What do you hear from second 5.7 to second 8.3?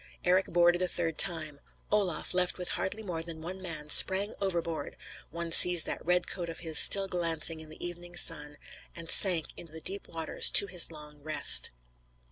that red coat of his still glancing in the evening